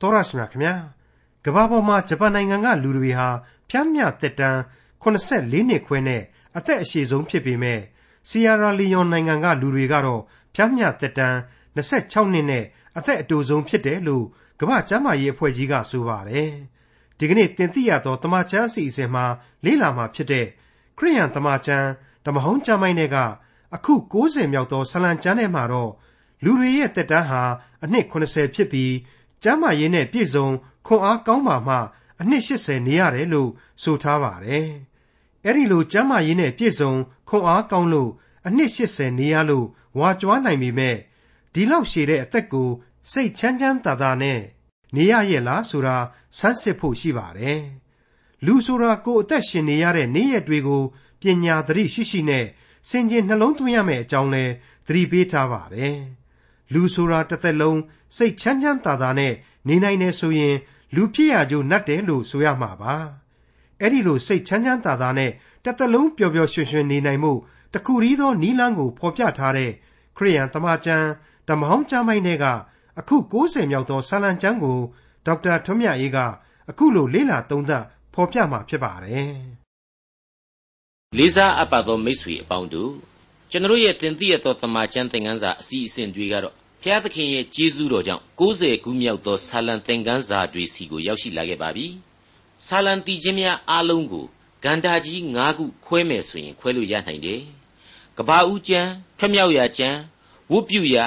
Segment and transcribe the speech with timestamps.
[0.00, 0.74] တော်ရရှိမြခင်ဗျာ
[1.44, 3.28] ကမ္ဘာပေါ်မှာဂျပန်နိုင်ငံကလူတွေဟာ
[3.70, 4.58] ဖျက်မြတက်တန်း
[5.02, 6.22] 84နှစ်ခွဲနဲ့
[6.56, 7.80] အသက်အရှည်ဆုံးဖြစ်ပေမဲ့
[8.28, 10.22] ဆီယရာလီယွန်နိုင်ငံကလူတွေကတော့
[10.54, 11.36] ဖျက်မြတက်တန်း
[11.76, 12.64] 26နှစ်နဲ့
[12.96, 14.24] အသက်အတူဆုံးဖြစ်တယ်လို့
[14.60, 16.50] ကမ္ဘာ့ကျန်းမာရေးအဖွဲ့ကြီးကဆိုပါတယ်
[17.18, 19.24] ဒီကနေ့တင်ပြရသောတမချန်းအစီအစဉ်မှာ
[19.64, 20.46] လေးလာမှာဖြစ်တဲ့
[20.98, 21.88] ခရိယန်တမချန်း
[22.26, 23.16] ဓမ္မဟောင်းကျမ်းပိုင်းတွေက
[23.74, 25.90] အခု60မြောက်သောဆလံကျမ်းထဲမှာတော့
[26.44, 27.42] လူတွေရဲ့တက်တန်းဟာ
[27.84, 28.92] အနှစ်80ဖြစ်ပြီး
[29.42, 30.48] ကျမ်းမာရေးနဲ့ပြည့်စုံ
[30.86, 31.76] ခွန်အားကောင်းပါမှ
[32.20, 33.50] အနှစ်80နေရတယ်လို့
[33.82, 34.68] ဆိုထားပါတယ်။
[35.44, 36.92] အဲ့ဒီလိုကျမ်းမာရေးနဲ့ပြည့်စုံ
[37.28, 38.10] ခွန်အားကောင်းလို့
[38.46, 39.66] အနှစ်80နေရလို့
[39.98, 40.96] ဝါကြွားနိုင်ပေမဲ့
[41.54, 42.68] ဒီလောက်ရှည်တဲ့အသက်ကို
[43.12, 44.40] စိတ်ချမ်းချမ်းသာသာနဲ့
[44.94, 45.96] နေရရဲ့လားဆိုတာ
[46.38, 47.60] ဆန်းစစ်ဖို့ရှိပါတယ်။
[48.46, 50.82] လူဆိုတာကိုယ်အသက်ရှင်နေရတဲ့နေ့ရက်တွေကို
[51.20, 52.46] ပညာသတိရှိရှိနဲ့
[52.88, 54.44] စင်ကြင်နှလုံးသွင်းရမယ့်အကြောင်းလဲ
[54.86, 55.96] သတိပေးထားပါတယ်။
[56.72, 57.80] လူဆိုတာတစ်သက်လုံး
[58.16, 59.32] စိတ်ချမ်းချမ်းသာသာနဲ့
[59.68, 60.56] နေနိုင်နေဆိုရင်
[60.94, 62.96] လူဖြစ်ရကြိုးနတ်တယ်လို့ဆိုရမှာပါ
[63.80, 65.30] အဲ့ဒီလိုစိတ်ချမ်းချမ်းသာသာနဲ့
[65.64, 67.32] တစ်သက်လုံးပျော်ပျော်ရွှင်ရွှင်နေနိုင်မှု
[67.74, 69.72] တခုရီးသောနီးလန်းကိုဖော်ပြထားတဲ့
[70.16, 71.06] ခရိယန်တမန်ကျမ်း
[71.48, 72.46] ဓမ္မဟောင်းကျမ်းပိုင်းတွေက
[72.98, 74.78] အခု60မြောက်သောဆာလံကျမ်းကို
[75.26, 76.18] ဒေါက်တာထွန်းမြတ်အေးက
[76.70, 79.34] အခုလိုလေ့လာသုံးသပ်ဖော်ပြมาဖြစ်ပါတယ်
[81.18, 82.92] လေးစားအပ်ပါသောမိတ်ဆွေအပေါင်းတို့
[83.50, 91.86] ကျွန်တော်ရဲ့တင်ပြရသောတမန်ကျမ်းသင်ခန်းစာအစီအစဉ်တွေကတော့ ဖျားသခင်ရဲ့ကျေးဇူးတော်ကြောင့်60ခုမြောက်သောဆာလံသင်ခန်းစာတွေစီကိုရောက်ရှိလာခဲ့ပါပြီ။
[92.66, 94.26] ဆာလံတီချင်းများအားလုံးကို
[94.64, 97.40] ဂန္ဓာကြီး၅ခုခွဲမယ်ဆိုရင်ခွဲလို့ရနိုင်တယ်။
[98.16, 99.98] ကဘာဦးကျမ်းထွမြောက်ရာကျမ်း
[100.50, 101.06] ဝုတ်ပြူရာ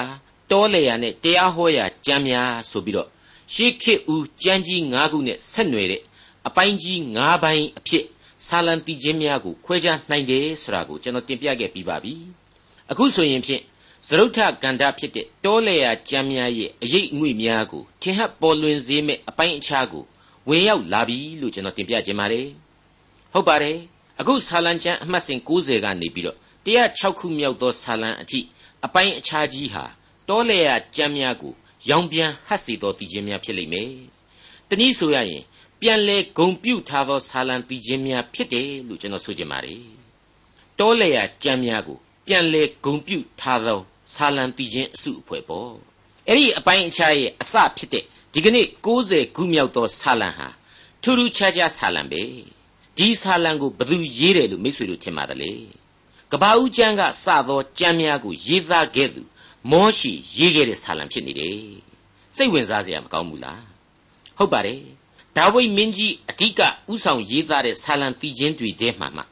[0.50, 3.08] တောလေရာနဲ့တရားဟောရာကျမ်းများဆိုပြီးတော့
[3.54, 6.02] ရှေးခေတ်ဦးကျမ်းကြီး၅ခုနဲ့ဆက်နွယ်တဲ့
[6.46, 8.04] အပိုင်းကြီး၅ပိုင်းအဖြစ်
[8.46, 12.14] ဆာလံတီချင်းများကိုခွဲခြားနိုင်တယ်ဆိုတာကိုကျွန်တော်တင်ပြခဲ့ပြီးပါပြီ။
[12.90, 13.62] အခုဆိုရင်ဖြင့်
[14.08, 20.04] သရုတ်ထကန္တာဖြစ်တဲ့တောလေယာကျမ်းများရဲ့အရေးအငွေ့များကိုထင်ဟပ်ပေါ်လွင်စေမဲ့အပိုင်းအခြားကို
[20.48, 22.48] ဝင်ရောက်လာပြီလို့ကျွန်တော်တင်ပြခြင်းပါတယ်
[23.32, 23.78] ဟုတ်ပါတယ်
[24.20, 26.36] အခုဆာလံကျမ်းအမှတ်စဉ်90ကနေပြီးတော့
[26.66, 28.40] 106ခုမြောက်သောဆာလံအထိ
[28.84, 29.84] အပိုင်းအခြားကြီးဟာ
[30.28, 31.52] တောလေယာကျမ်းများကို
[31.90, 33.90] ရောင်ပြန်ဟပ်စေသောတည်ခြင်းများဖြစ်လိမ့်မယ်
[34.68, 35.42] တနည်းဆိုရရင်
[35.80, 39.82] ပြန်လဲဂုံပြုတ်ထားသောဆာလံတည်ခြင်းများဖြစ်တယ်လို့ကျွန်တော်ဆိုချင်ပါတယ်
[40.78, 43.80] တောလေယာကျမ်းများကိုပြန်လဲဂုံပြုတ်ထားသော
[44.14, 45.72] ဆာလံတီခြင်းအစုအဖွဲ့ပေါ့
[46.28, 50.48] အဲ့ဒီအပိုင်းအခြားရဲ့အစဖြစ်တဲ့ဒီကနေ့60ခုမြောက်သောဆာလံဟာ
[51.02, 52.22] ထူးထူးခြားခြားဆာလံပဲ
[52.96, 55.52] ဒီဆာလံကိုဘယ်သူရေးတယ်လို့မိတ်ဆွေတို့ထင်ပါတယ်လေ
[56.32, 59.22] ကဘာဦးကျမ်းကစသောကျမ်းများကိုရေးသားခဲ့သူ
[59.70, 61.58] မောရှိရေးခဲ့တဲ့ဆာလံဖြစ်နေတယ်
[62.36, 63.62] စိတ်ဝင်စားစရာမကောင်းဘူးလား
[64.38, 64.80] ဟုတ်ပါတယ်
[65.36, 66.60] ဒါဝိဒ်မင်းကြီးအဓိက
[66.92, 69.22] ဥဆောင်ရေးသားတဲ့ဆာလံတီချင်းတွေထဲမှာမှ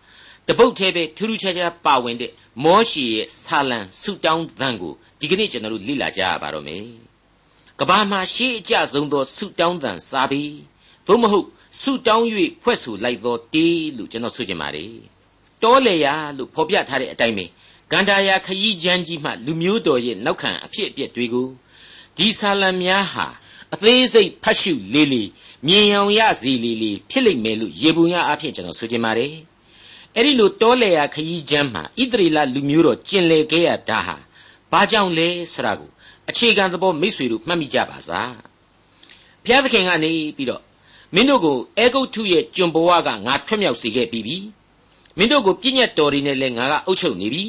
[0.48, 2.30] တပုတ်သေးပဲထူးထူးခြားခြားပါဝင်တဲ့
[2.64, 6.84] မောရှေရဲ့ဆာလံဆုတောင်းသံကိုဒီကနေ့ကျွန်တော်တို့လေ့လာကြရပါတော့မယ်။
[7.80, 10.42] ကဘာမှာရှေးအကျဆုံးသောဆုတောင်းသံစာပေ
[11.06, 11.46] သို့မဟုတ်
[11.80, 12.26] ဆုတောင်း၍
[12.62, 14.92] ဖွဲ့ဆိုလိုက်သောတေးလို့ကျွန်တော်ဆိုချင်ပါတယ်။
[15.62, 17.44] တောလေယာလို့ဖော်ပြထားတဲ့အတိုင်းပဲ
[17.92, 21.48] ဂန္ဓာယာခရီးချမ်းကြီးမှလူမျိုးတော်ရဲ့နောက်ခံအဖြစ်အပျက်တွေကို
[22.16, 23.26] ဒီဆာလံများဟာ
[23.74, 25.28] အသေးစိတ်ဖတ်ရှုလေးလေး
[25.66, 29.32] မြင်အောင်ရစီလေးလေးဖြစ်လိမ့်မယ်လို့ရေပုံရအဖြစ်ကျွန်တော်ဆိုချင်ပါတယ်။
[30.16, 34.16] အဲ့ဒီလိုတောလေယာခရီးချမ်းမှာဣသရေလလူမျိုးတော်ကျင်လေခဲ့ရတာဟာ
[34.70, 35.90] ဘာကြောင့်လဲဆိုတာကို
[36.28, 38.34] အခြေခံသဘောမိษွေတို့မှတ်မိကြပါစား
[39.44, 40.62] ဘုရားသခင်ကနေပြီးတော့
[41.14, 44.38] မင်းတို့ကိုအဲဂုတ်ထုရဲ့ကျွန်ဘဝကငါထွတ်မြောက်စေခဲ့ပြီးပြီ
[45.18, 47.44] မင်းတို့ကိုပြည့်ညတ်တော်တွေနဲ့လည်းငါကအုပ်ချုပ်နေပြီ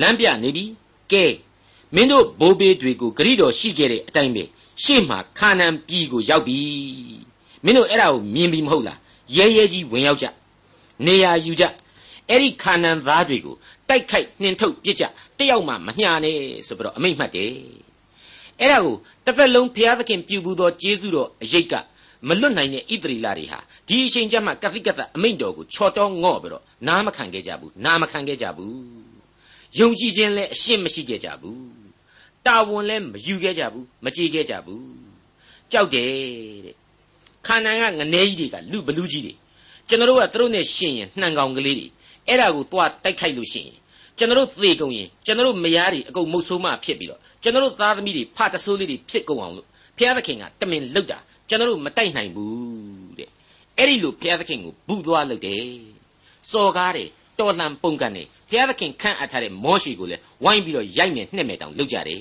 [0.00, 0.64] လမ်းပြနေပြီ
[1.12, 1.24] ကဲ
[1.94, 4.44] မင်းတို့ဘိုးဘေးတွေကိုဂရိတော်ရှိခဲ့တဲ့အတိုင်းပဲ
[4.82, 6.58] ရှေ့မှာခါနန်ပြည်ကိုရောက်ပြီ
[7.64, 8.98] မင်းတို့အဲ့ဒါကိုမြင်ပြီမဟုတ်လား
[9.36, 10.26] ရဲရဲကြီးဝင်ရောက်ကြ
[11.06, 11.64] နေရာယူကြ
[12.30, 13.56] အဲ့ဒီခါနန်သားတွေကို
[13.88, 15.04] တိုက်ခိုက်နှင်ထုတ်ပြစ်ကြ
[15.38, 17.52] တယောက်မှမညာနဲ့ဆိုပြီးတော့အမိန့်မှတ်တယ်
[18.60, 18.94] အဲ့ဒါကို
[19.24, 21.74] တစ်ဖက်လုံးဘုရားသခင်ပြုဘူးသောကျေးဇူးတော်အရေးက
[22.28, 28.76] မလွတ်နိုင်တဲ့ဣသရီလာတွေဟာဒီအချိန်ကျမှကတိကတ်အမိန့်တော်ကိုချော်တော်ငော့ပြီးတော့နားမခံခဲ့ကြဘူးနားမခံခဲ့ကြဘူး
[29.78, 31.62] ယုံကြည်ခြင်းလည်းအရှင်းမရှိခဲ့ကြဘူး
[32.46, 34.84] တာဝန်လည်းမယူခဲ့ကြဘူးမကြေခဲ့ကြဘူး
[35.72, 36.10] ကြောက်တယ်
[36.64, 36.74] တဲ့
[37.46, 39.34] ခန္ဓာကငနေကြီးတွေကလူဘလူးကြီးတွေ
[39.88, 41.86] ကျွန်တော်တို့ကသူတို့နဲ့ရှင်ရင်နှံကောင်ကလေးတွေ
[42.28, 43.76] အဲ့ဒါကိုသွားတိုက်ခိုက်လို့ရှိရင်
[44.18, 49.66] ကျွန်တော်တို့သေကုန်ရင်ကျွန်တော်တို့မယားတွေအကုန်မုတ်ဆိုးမဖြစ်ပြီးတော့ကျွန်တော်တို့သားသမီးတွေဖတဆိုးလေးတွေဖြစ်ကုန်အောင်လို့
[49.98, 53.28] ဘုရားသခင်ကတမင်လှုပ်တာကျွန်တော်တို့မတိုက်နိုင်ဘူးတဲ့
[53.78, 55.64] အဲ့ဒီလိုဘုရားသခင်ကိုဘူးသွားလှုပ်တယ်
[56.50, 57.08] စော်ကားတယ်
[57.40, 62.20] တော်လှန်ပုံကန်တယ်ဘုရားသခင်ခန့်အပ်ထားတဲ့မောရှိကိုလည်းဝိုင်းပြီးတော့ရိုက်မယ်နှက်မယ်တောင်လှုပ်ကြတယ်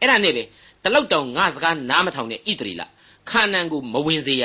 [0.00, 0.42] အဲ့ဒါနဲ့ပဲ
[0.82, 2.82] တလောက်တောင်ငါစကားနားမထောင်တဲ့ဣတရီလ
[3.30, 4.44] ခါနန်ကိုမဝင်စေရ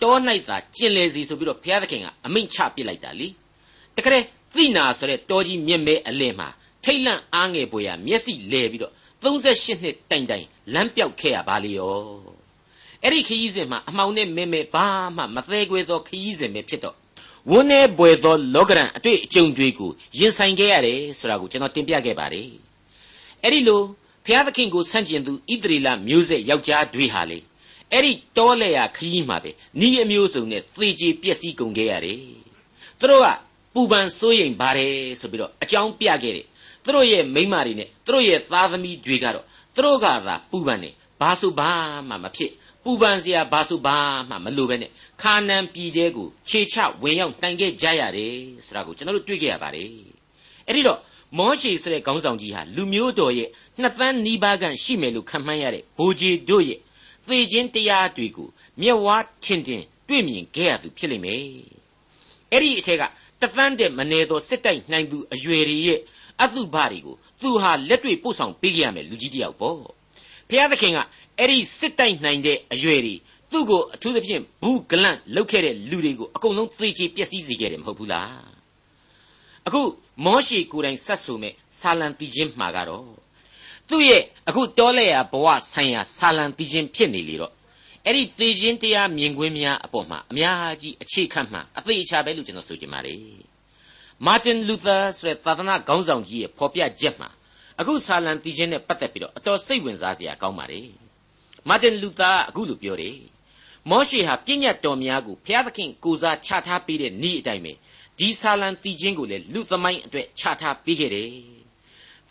[0.00, 0.14] တော၌
[0.48, 3.28] သာကျင်လေစီဆိုပြီးတော့ဘုရားသခင်ကအမိန့်ချပစ်လိုက်တာလी
[3.96, 4.24] တကယ်
[4.54, 6.48] သိနာဆိုတဲ့တောကြီးမြင့်မဲအလင်မှာ
[6.84, 8.92] ထိတ်လန့်အားငယ်ပွေရမျက်စိလဲပြီးတော့
[9.22, 11.98] 38နှစ်တိုင်တိုင်လမ်းပြောက်ခဲ့ရပါလေရော
[13.02, 14.86] အဲ့ဒီခရီးစဉ်မှာအမှောင်နဲ့မဲမဲဘာ
[15.16, 16.96] မှမသေးခွေသောခရီးစဉ်ပဲဖြစ်တော့
[17.50, 22.48] ဝန်းနေပွေသောလောကရန်အတွေ့အကြုံတွေကိုရင်ဆိုင်ခဲ့ရတယ်ဆိုတာကိုကျွန်တော်တင်ပြခဲ့ပါတယ်
[23.42, 23.82] အဲ့ဒီလို
[24.24, 27.38] ဘုရားသခင်ကိုဆန့်ကျင်သူဣသရေလမျိုးဆက်ယောက်ျားတွေဟာလေ
[27.92, 29.50] အဲ့ဒီတောလေယာခရီးမှာပဲ
[29.86, 32.18] ဤအမျိုးစုံနဲ့သေချေပျက်စီးကုန်ခဲ့ရတယ်
[33.00, 33.28] သူတို့က
[33.74, 36.46] ပူပန်စိုးရိမ်ပါတယ်ဆိုပြီးတော့အကြောင်းပြခဲ့တယ်
[36.84, 39.44] သူတို့ရဲ့မိန်းမတွေနဲ့သူတို့ရဲ့သားသမီးတွေကတော့
[39.74, 40.90] သူတို့ကသာပူပန်နေ
[41.20, 41.70] ဘာဆိုဘာ
[42.08, 42.50] မှမဖြစ်
[42.84, 43.96] ပူပန်စရာဘာဆိုဘာ
[44.30, 44.90] မှမလိုပဲနဲ့
[45.22, 48.34] ခါနန်ပြည်တဲကိုခြေချဝင်ရောက်တိုင်ခဲ့ကြရတယ်
[48.66, 49.88] ဆိုတာကိုကျွန်တော်တို့တွေ့ကြရပါတယ်
[50.66, 50.98] အဲ့ဒီတော့
[51.38, 53.48] မောရှေဆိုတဲ့ခေါင်းဆောင်ကြီးဟာလူမျိုးတော်ရဲ့
[53.80, 56.80] နှစ်သန်းနီးပါးခန့်ရှိမယ်လို့ခန့်မှန်းရတဲ့ဘိုးကြီးတို့ရဲ့
[57.26, 58.48] သေခြင်းတရားတွေကို
[58.80, 61.40] မျက်ဝါးထင်ထင်တွေ့မြင်ခဲ့ရသူဖြစ်လိမ့်မယ်
[62.52, 63.02] အဲ့ဒီအထက်က
[63.42, 66.00] တသန်းတဲ့မနေသောစစ်တိုက်နိုင်သူအရွယ်တွေရဲ့
[66.42, 69.76] အတုပတွေကိုသူဟာလက်တွေ့ပို့ဆောင်ပေးခဲ့ရမယ်လူကြီးတယောက်ပေါ့
[70.48, 70.98] ဖျားသခင်က
[71.38, 73.14] အဲ့ဒီစစ်တိုက်နိုင်တဲ့အရွယ်တွေ
[73.52, 78.54] သူ့ကိုအထူးသဖြင့်ဘူးဂလန့်လောက်ခဲ့တဲ့လူတွေကိုအကုန်လုံးသေချေပျက်စီးစေခဲ့တယ်မဟုတ်ဘူးလား
[79.66, 79.82] အခု
[80.24, 83.06] မောရှေကိုယ်တိုင်ဆက်ဆိုမဲ့ဆာလံတီချင်းမှာကတော့
[83.88, 87.52] သူ့ရဲ့အခုတောလဲရဘဝဆိုင်ရာဆာလံတီချင်းဖြစ်နေလေတော့
[88.06, 93.20] အဲ့ဒီသေခြင်းတရားမြင်ကွင်းများအပေါ်မှာအများကြီးအခြေခံမှအသေးအချာပဲလို့ကျွန်တော်ဆိုချင်ပါတယ်
[94.26, 97.28] မာတင်လူသာဆိုတဲ့သာသနာခေါင်းဆောင်ကြီးရဲ့ဖော်ပြချက်မှာ
[97.80, 100.88] အခုဆာလံတီချင်းနဲ့ပတ်သက်ပြီးတော့အတော်စိတ်ဝင်စားစရာကောင်းပါတယ်
[101.68, 103.18] မာတင်လူသာအခုလိုပြောတယ်
[103.90, 107.72] မောရှေဟာပြည့်ညတ်တော်များကိုဘုရားသခင်ကိုစားချထားပေးတဲ့နေ့အတိုင်းပဲ
[108.18, 111.30] ဒီဆာလံတီချင်းကိုလည်းလူသမိုင်းအတွက်ချထားပေးခဲ့တယ်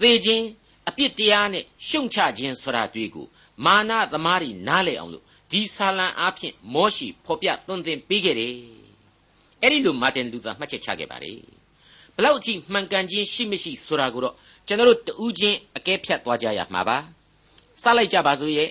[0.01, 0.45] သေခြင်း
[0.89, 3.25] အပြစ်တရားနဲ့ရှုံချခြင်းဆိုတာတွေ့ကို
[3.65, 5.22] မာနသမားတွေနားလည်အောင်လို့
[5.53, 8.55] ဒီဆာလံအားဖြင့်မောရှိဖော်ပြသွန်သင်ပေးခဲ့တယ်
[9.61, 11.39] အဲ့ဒီလိုမာတင်လူသာမှတ်ချက်ချခဲ့ပါတယ်
[12.15, 14.35] ဘလောက်ကြည့်မှန်ကန်ခြင်းရှိမရှိဆိုတာကိုတော့
[14.67, 16.97] ကျွန်တော်တို့တူးချင်းအကဲဖြတ်သွားကြရမှာပါ
[17.81, 18.69] စလိုက်ကြပါစို့ရဲ့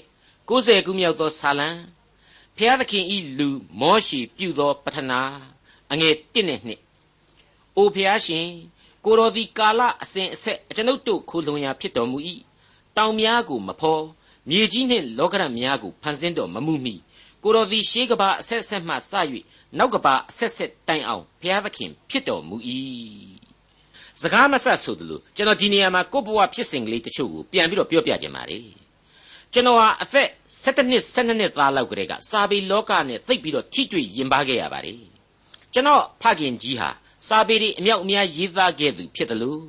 [0.48, 1.68] 60ခုမြောက်သောဆာလံ
[2.56, 3.48] ဖျားသခင်ဤလူ
[3.80, 5.20] မောရှိပြုသောပထနာ
[5.92, 8.46] အငယ်1နဲ့2အိုဖျားရှင်
[9.04, 12.18] ကိုတော်သည်ကာလအစဉ်အဆက်အကျွန်ုပ်တို့ခိုလွန်ရာဖြစ်တော်မူ၏
[12.96, 14.04] တောင်များကိုမဖော်
[14.48, 16.94] မြေကြီးနှင့်လောကရများကိုဖန်ဆင်းတော်မမူမီ
[17.42, 19.12] ကိုတော်သည်ရှေးကဘာအဆက်ဆက်မှစ၍
[19.78, 22.56] နောက်ကဘာအဆက်ဆက်တိုင်အောင်ဘုရားသခင်ဖြစ်တော်မူ၏
[24.20, 28.58] စကားမဆက်ဆိုသလိုကျွန်တော်ဒီနေရာမှာကိုယ့်ဘဝဖြစ်စဉ်ကလေးတချို့ကိုပြန်ပြီးတော့ပြောပြခြင်းပါလေ
[29.52, 30.28] ကျွန်တော်ဟာအသက်
[30.62, 34.98] 17နှစ်12နှစ်သားလောက်ကလေးကစာပေလောကနဲ့သိပ်ပြီးတော့ထိတွေ့ရင်ပါခဲ့ရပါတယ်
[35.72, 36.88] ကျွန်တော်ဖခင်ကြီးဟာ
[37.28, 39.62] စာပေတွေအမြောက်အများရေးသားခဲ့သူဖြစ်တယ်လို့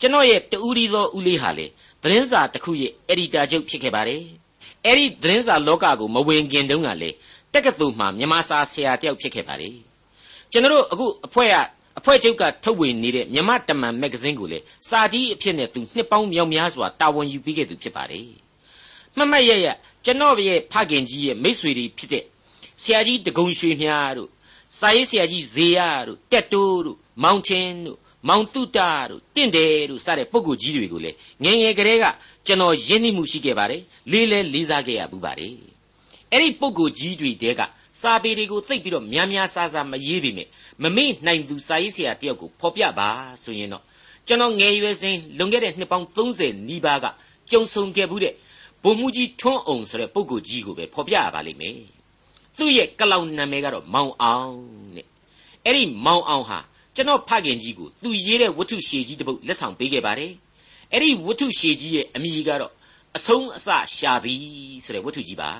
[0.00, 1.66] ကျွန်တော်ရဲ့တူရီသောဦးလေးဟာလေ
[2.06, 4.22] သတင်းစာတစ်ခုရဲ့အက်ဒီတာချုပ်ဖြစ်ခဲ့ပါတယ်
[4.84, 7.10] အဲ့ဒီသတင်းစာလောကကိုမဝင်ခင်တုန်းကလေ
[7.52, 9.76] တက္ကသိုလ်မှာမြန်မာစာဆရာတယောက်ဖြစ်ခဲ့ပါတယ်
[10.52, 11.54] ကျွန်တော်တို့အခုအဖွဲ့က
[11.98, 14.58] အဖွဲ့ချုပ်ကထုတ်ဝေနေတဲ့မြမတမန်မဂ္ဂဇင်းကိုလေ
[14.88, 18.28] စာကြီးအဖြစ်နဲ့သူနှစ်ပေါင်းမြောက်များစွာတာဝန်ယူပေးခဲ့သူဖြစ်ပါတယ်
[19.16, 19.66] မှတ်မှတ်ရရ
[20.04, 22.24] ကျွန်တော်ရဲ့ဖခင်ကြီးရဲ့မိတ်ဆွေတွေဖြစ်တဲ့
[22.82, 24.30] ဆရာကြီးတကုံရွှေမြားတို့
[24.78, 28.78] စာရေးဆရာကြီးဇေယတို့တက်တိုးတို့မောင်ချင်းတို့ မောင်တုတ
[29.10, 31.10] တို့တင့်တယ်တို့စတဲ့ပုဂ္ဂိုလ်ကြီးတွေကိုလေ
[31.44, 32.04] ငယ်ငယ်ကလေးက
[32.46, 33.82] ကျွန်တော်ရင်းနှီးမှုရှိခဲ့ပါတယ်
[34.12, 35.54] လေးလဲလေးစားခဲ့ရဘူးပါတယ်
[36.32, 37.60] အဲ့ဒီပုဂ္ဂိုလ်ကြီးတွေတဲက
[38.02, 40.48] စာပေတွေကိုသိပ်ပြီးတော့များများစားစားမရေးပေမဲ့
[40.82, 43.08] မမေ့နိုင်သူစာရေးဆရာတယောက်ကိုဖော်ပြပါ
[43.42, 43.82] ဆိုရင်တော့
[44.26, 47.06] ကျွန်တော်ငယ်ရွယ်စဉ်လွန်ခဲ့တဲ့နှစ်ပေါင်း30နီးပါးက
[47.50, 48.34] ကြုံဆုံခဲ့ဘူးတဲ့
[48.84, 51.78] ဘုံမှုကြီးထွန်းအောင်ဆိုတဲ့ပုဂ္ဂိုလ်ကြီးကိုပဲဖော်ပြရပါလိမ့်မယ်
[52.58, 54.56] သူ့ရဲ့ကလောင်နာမည်ကတော့မောင်အောင်
[54.96, 55.06] တဲ့
[55.64, 56.58] အဲ့ဒီမောင်အောင်ဟာ
[56.96, 60.32] ကျွန်တော်ဖခင်ကြီးကိုသူရေးတဲ့ဝတ္ထုရှည်ကြီးတစ်ပုဒ်လက်ဆောင်ပေးခဲ့ပါတယ်
[60.92, 62.72] အဲ့ဒီဝတ္ထုရှည်ကြီးရဲ့အမည်ကတော့
[63.16, 64.42] အဆုံးအစရှာသည်
[64.84, 65.50] ဆိုတဲ့ဝတ္ထုကြီးပါ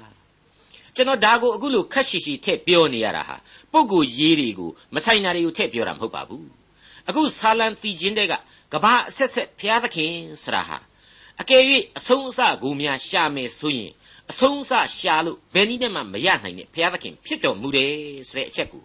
[0.95, 3.37] ကျွန်တော်ဒါကိုအခုလိုခက်ရှိရှိထည့်ပြောနေရတာဟာ
[3.73, 6.47] ပုဂ္ဂိုလ်ရေးတွေကိုမဆိုင်တာတွေကိုထည့်ပြောတာမဟုတ်ပါဘူး
[7.09, 8.35] အခုဆာလံတီချင်းတဲ့က
[8.73, 10.13] ကဘာအဆက်ဆက်ဘုရားသခင်
[10.43, 10.79] ဆရာဟာ
[11.41, 11.63] အကယ်၍
[11.99, 13.93] အဆုံးအစကိုများရှာမယ်ဆိုရင်
[14.31, 17.93] အဆုံးအစရှာလို့ဘယ်နည်းနဲ့မှမရနိုင်တဲ့ဘုရားသခင်ဖြစ်တော်မူတယ်
[18.29, 18.83] ဆိုတဲ့အချက်ကို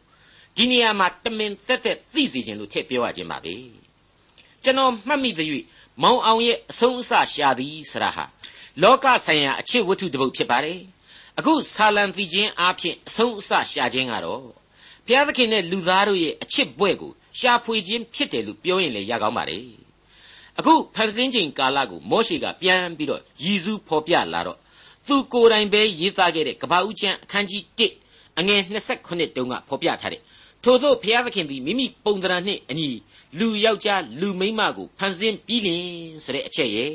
[0.57, 3.53] ဒီနေရာမှာတမင်သက်သက်သိစေခြင်းလို့ထည့်ပြောရခြင်းပါပဲ
[4.63, 5.63] ကျွန်တော်မှတ်မိသရွေ့
[6.01, 8.25] မောင်အောင်ရဲ့အဆုံးအစရှာသည်ဆရာဟာ
[8.81, 10.79] လောကဆိုင်ရာအချစ်ဝတ္ထုတစ်ပုဒ်ဖြစ်ပါတယ်
[11.39, 14.41] အခုဆာလံတိချင်းအားဖြင့်အဆုံးအစရှာခြင်းကတော့
[15.05, 19.59] ဘုရားသခင်နဲ့လူသားတို့ရဲ့အချစ်ဘွဲ့ကိုရှာဖွေခြင်းဖြစ်တယ်လို့ပြောရင်လည်းရကောင်းပါလေ
[20.59, 24.57] အခုဖန်ဆင်းချိန်ကာလကိုမောရှေကပြန်ပြီးတော့ရည်စူးဖော်ပြလာတော့
[25.07, 27.63] သူကိုယ်တိုင်ပဲရေးသားခဲ့တဲ့ကပ္ပဦးကျမ်းအခန်းကြီး
[28.01, 28.61] 1အငယ်
[28.99, 30.21] 28တုန်းကဖော်ပြထားတဲ့
[30.63, 32.89] ထို့သောဘုရားသခင်သည်မိမိပုံသဏ္ဍာန်နှင့်အညီ
[33.39, 35.83] လူယောက်ျားလူမိန်းမကိုဖန်ဆင်းပြီးလင်
[36.23, 36.93] ဆိုတဲ့အချက်ရဲ့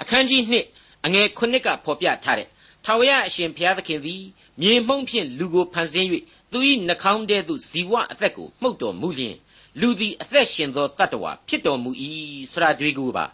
[0.00, 0.42] အခန်းကြီး
[0.74, 2.48] 2အငယ်9ကဖော်ပြထားတဲ့
[2.84, 4.22] ထာဝရအရှင်ဘုရားသခင်သည်
[4.60, 6.08] မြေမှုန့်ဖြင့်လူကိုဖန်ဆင်း၍
[6.52, 9.36] သူ၏နှာခေါင်းထဲသို့ဇီဝအသက်ကိုမှုတ်တော်မူလျင်
[9.80, 11.90] လူသည်အသက်ရှင်သောတတ္တဝါဖြစ်တော်မူ၏
[12.52, 13.24] ဆရာတွေကိုပါ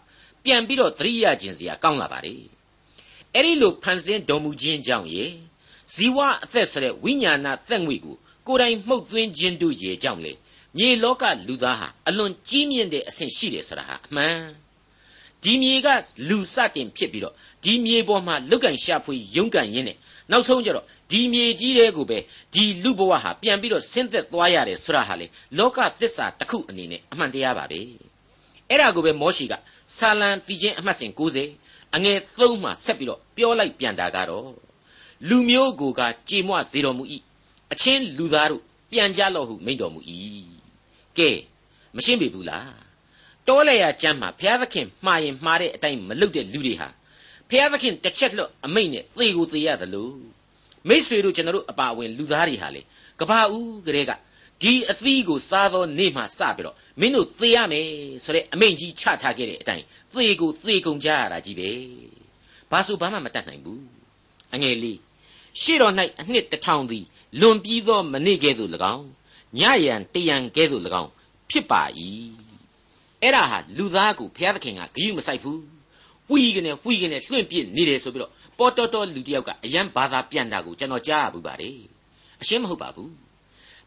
[0.45, 2.35] ပြန်ပြီးတော့သတိရခြင်းစရာကောင်းလာပါလေ
[3.35, 5.25] အဲ့ဒီလိုဖန်ဆင်းတော်မူခြင်းကြောင့်ရေ
[5.93, 8.17] ဆဇီဝအသက်ဆိုတဲ့ဝိညာဏသက်ငွေကို
[8.49, 10.33] ကိုယ်တိုင်မှုတ်သွင်းခြင်းတို့ရေကြောင့်လေ
[10.77, 14.39] မြေလောကလူသားဟာအလွန်ကြီးမြင့်တဲ့အဆင့်ရှိတယ်ဆိုတာဟာအမှန်
[15.43, 15.89] ဒီမြေက
[16.29, 19.97] လူစတင်ဖြစ်ပြီးတော့ဒီမြေပေါ်မှာလုတ်ကန်ရှာဖွေရုန်းကန်ရင်းနဲ့
[20.31, 22.19] နောက်ဆုံးကျတော့ဒီမြေကြီးတဲ့ကိုပဲ
[22.55, 25.27] ဒီလူဘဝဟာပြန်ပြီးတော့ဆင်းသက်သွားရတယ်ဆိုတာဟာလေ
[25.59, 27.81] လောကသစ္စာတစ်ခုအနေနဲ့အမှန်တရားပါပဲ
[28.69, 29.55] အဲ့ဒါကိုပဲမောရှိက
[29.97, 34.51] ဆာလံတီချင်းအမှတ်စဉ်90အငယ်3မှဆက်ပြီးတော့ပြောလိုက်ပြန်တာကတော့
[35.29, 37.05] လူမျိုးကိုကကြေမွစေတော်မူ၏
[37.73, 40.01] အချင်းလူသားတို့ပြန်ကြလော့ဟုမိန့်တော်မူ၏
[41.19, 41.31] ကဲ
[41.97, 42.89] မရှင်းပေဘူးလား
[43.47, 46.89] တောလေယာကျမ်းမှာဘုရားသခင်မှားရင်မှားတဲ့အတိုင်းမလုပ်တဲ့လူတွေဟာ
[47.49, 50.11] ဘုရားသခင်တစ်ချက်လွတ်အမိန့်နဲ့သေကိုသေရသလို
[50.89, 52.83] မိษွေတို့ကျွန်တော်တို့အပါအဝင်လူသားတွေဟာလေ
[53.21, 54.13] ကဘာဦးကလေးက
[54.63, 57.87] ဒီအသီးကိုစားသောနေ့မှစပြီးတော့မင်းတို့သေရမယ်
[58.25, 61.71] ဆိုတဲ့အမိန့်ကြီးချထားခဲ့တဲ့အတိုင်းသေကိုသေကုန်ကြရတာကြီးပဲ
[62.71, 63.83] ဘာလို့ဘာမှမတတ်နိုင်ဘူး
[64.55, 64.99] အငယ်လေး
[65.63, 67.05] ရှေ့တော်၌အနှစ်တစ်ထောင်သည်
[67.41, 69.07] လွန်ပြီးသောမနေ့ကဲ့သို့၎င်း
[69.59, 71.11] ညရန်တရန်ကဲ့သို့၎င်း
[71.51, 71.83] ဖြစ်ပါ၏
[73.23, 75.63] အဲ့ဒါဟာလူသားကိုဘုရားသခင်ကဂရုမစိုက်ဘူး
[76.31, 81.77] ဝီကနေဝီကနေလွှင့်ပစ်နေတယ်ဆိုပြီးတော့ပေါ်တော်တော်လူတယောက်ကအယံဘာသာပြန်တာကိုကျွန်တော်ကြားရဘူးပါတယ်
[82.41, 83.13] အရှင်းမဟုတ်ပါဘူး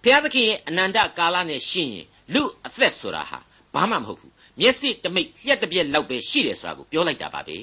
[0.03, 3.39] ဘုရားသခင်ရဲ့အနန္တကာလနဲ့ရှင်းရင်လူအသက်ဆိုတာဟာ
[3.73, 7.57] ဘာမှမဟုတ်ဘူးမျက်စိတမိတ်လျှက်တစ်ပြက်လောက်ပဲရှိတယ်ဆိုတာကိုပြောလိုက်တာပါပဲ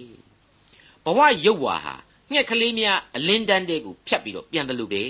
[1.05, 1.95] ဘဝရုပ်ဝါဟာ
[2.33, 5.03] ငှက်ကလေးများအလင်းတန်းတဲ့ကိုဖြတ်ပြီးတော့ပြန်တယ်လို့ပဲ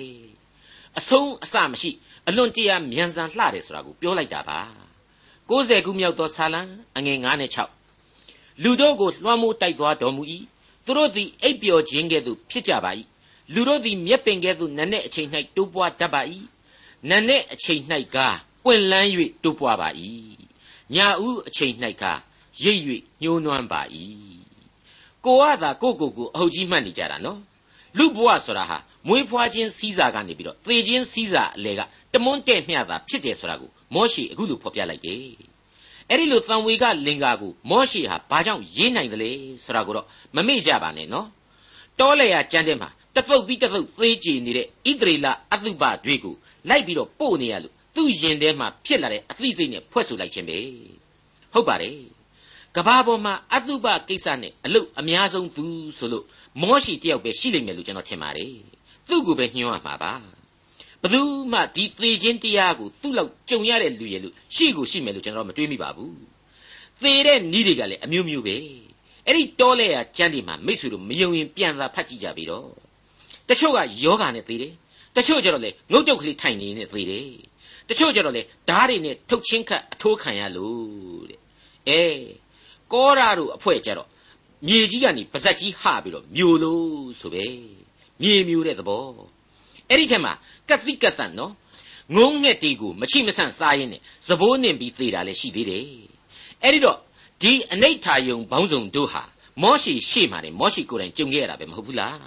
[0.98, 1.90] အဆုံးအစမရှိ
[2.28, 4.60] အလွန်တရာမြန်ဆန်လှတယ်ဆိုတာကိုပြောလိုက်တာပါ
[5.48, 6.62] 60ခုမြောက်သောဆာလံ
[6.96, 7.50] အငယ်9နဲ့
[8.06, 10.22] 6လူတို့ကိုလွှမ်းမိုးတိုက်သွားတော်မူ၏
[10.84, 12.90] သူတို့သည်အိပ်ပျော်ခြင်းကဲ့သို့ဖြစ်ကြပါ၏
[13.54, 16.22] လူတို့သည်မြက်ပင်ကဲ့သို့နတ်နဲ့အချိန်၌တိုးပွားတတ်ပါ၏
[17.08, 17.82] နတ်နဲ့အချိန်၌
[18.14, 19.08] ကားပွင့်လန်း၍
[19.42, 19.88] တိုးပွားပါ၏
[20.94, 22.20] ညာဦးအချိန်၌ကား
[22.62, 22.80] ရိပ်၍
[23.22, 23.82] ညှိုးနွမ်းပါ၏
[25.28, 27.40] ကိုကသာကိုကိုကိုအဟုတ်ကြီးမှတ်နေကြတာနော်
[27.98, 31.80] လူဘဝဆိုတာဟာမွေးဖွားခြင်းစီးစာကနေပြီးတော့သေခြင်းစီးစာအလေက
[32.12, 35.22] တမွန်းတဲ့မျှတာဖြစ်တယ်ဆိုတာကိုမောရှိအခုလိုဖော်ပြလိုက်တယ်
[36.08, 39.30] အဲ့ဒီလိုသံဝေကလင်္ကာကိုမောရှိဟာဘာကြောင့်ရေးနိုင်တယ်လဲ
[39.64, 40.06] ဆိုတာကိုတော့
[40.36, 41.26] မမေ့ကြပါနဲ့နော်
[42.00, 46.34] တောလေယာကျမ်းထဲမှာတပုတ်ပြီးတပုတ်သေးကြည်နေတဲ့ဣသရေလအသုဘတွေကို
[46.68, 50.58] လိုက်ပြီးတော့ပို့နေရလို့သူ့ရင်ထဲမှာဖြစ်လာတဲ့အသိစိတ်နဲ့ဖွဲ့ဆိုလိုက်ခြင်းပဲ
[51.52, 52.17] ဟုတ်ပါတယ်
[52.76, 55.66] ကဘာပေါ်မှာအတုပကိစ္စနဲ့အလုတ်အများဆုံးသူ
[55.98, 56.24] ဆိုလို့
[56.60, 58.52] မောရှိတယောက်ပဲရှိလိမ့်မယ်လို့ကျွန်တော်ထင်ပါတယ်
[59.08, 60.12] သူ့ကိုပဲညှိုးရမှာပါ
[61.02, 61.20] ဘယ်သူ
[61.52, 66.14] မှဒီသေခြင်းတရားကိုသူ့လောက်ကြုံရတဲ့လူရဲ့လို့ရှိကိုရှိမယ်လို့ကျွန်တော်မတွေးမိပါဘူး
[67.02, 68.56] သေတဲ့နီးတွေကလည်းအမျိုးမျိုးပဲ
[69.26, 72.68] အဲ့ဒီတောလဲရကျမ်းဒီမှာမိတ်ဆွေတို့မယုံရင်ပြန်လာဖတ်ကြည့်ကြပြီတော့
[73.48, 74.72] တချို့ကယောဂာနဲ့သေတယ်
[75.16, 77.28] တချို့ကျတော့လေငုတ်တုတ်ကလေးထိုင်နေနေသေတယ်
[77.88, 81.40] တချို့ကျတော့လေဓားတွေနဲ့ထုတ်ချင်းခတ်အထိုးခံရလို့တဲ့
[81.88, 82.02] အဲ
[82.92, 84.08] ကောရာတို့အဖွဲ့ကြတော့
[84.66, 87.46] မြေကြီးကနေပါဇက်ကြီးဟပြီးတော့မျိုးလို့ဆိုပဲ
[88.22, 89.06] မြေမျိုးတဲ့သဘော
[89.88, 90.32] အဲ့ဒီထက်မှာ
[90.68, 91.52] ကတိကတန်နော်
[92.16, 95.86] ငုံငှက်တီကိုမချိမဆန့်စားရင်းနဲ့သဘိုးနှင်ပြီးသေးတာလည်းရှိသေးတယ်
[96.62, 96.98] အဲ့ဒီတော့
[97.42, 99.22] ဒီအနိဋ္ဌာယုံဘောင်းစုံတို့ဟာ
[99.62, 102.18] မောရှိရှေ့မှာနေမောရှိကိုယ်တိုင်ကြုံခဲ့ရတာပဲမဟုတ်ဘူးလား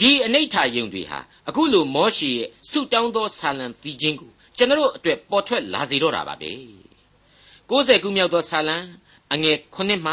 [0.00, 6.52] ဒီအနိဋ္ဌာယုံတွေဟာအခုလိုမောရှိရဲ့ဆုတောင်းသောဆာလံပြီးခြင်းကိုကျွန်တော်တို့အတွက်ပေါ်ထွက်လာစေတော့တာပါပဲ
[7.70, 8.76] 60ခုမြောက်သောဆာလံ
[9.32, 10.12] အငယ်9မှ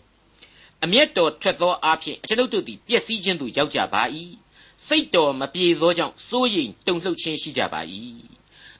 [0.00, 4.02] 10အမျက်တော်ထွက်သောအဖြစ်အကျွန်ုပ်တို့သည်ပျက်စီးခြင်းသို့ရောက်ကြပါ၏
[4.86, 7.80] စိတ်တော်မပြေသောကြောင့်စိုးရိမ်တုန်လှုပ်ခြင်းရှိကြပါ၏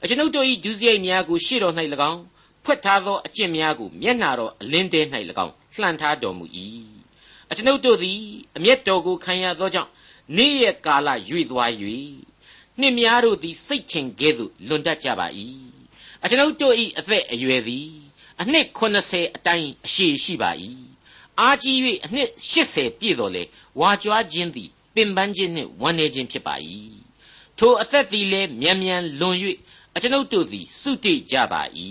[0.03, 1.75] အကျွန်ုပ်တို့၏ဒုစရိုက်များကိုရှေ့တော်၌၎
[2.11, 2.21] င်း
[2.65, 5.01] ဖွက်ထားသောအကျင့်များကိုမျက်နှာတော်အလင်းတဲ၌၎
[5.45, 6.45] င်းလှန်ထားတော်မူ၏
[7.51, 8.21] အကျွန်ုပ်တို့သည်
[8.57, 9.91] အမျက်တော်ကိုခံရသောကြောင့်
[10.37, 11.71] နေ့ရက်ကာလရွေ့သွား၍
[12.81, 15.27] နှစ်များတို့သည်စိတ်ခင်ကဲ့သို့လွန်တတ်ကြပါ၏
[16.23, 18.02] အကျွန်ုပ်တို့၏အသက်အရွယ်သည်
[18.43, 20.51] အနှစ်80အတိုင်းအရှိရှိပါ၏
[21.41, 23.43] အာကြီး၍အနှစ်80ပြည့်တော်လေ
[23.81, 26.55] ဝါကြွားခြင်းသည်ပင်ပန်းခြင်းနှင့်ဝမ်းနည်းခြင်းဖြစ်ပါ၏
[27.59, 29.37] ထိုအသက်သည်လည်းမြန်မြန်လွန်၍
[29.95, 31.63] အကျွန်ုပ်တို့သည်စုတိကြပါ၏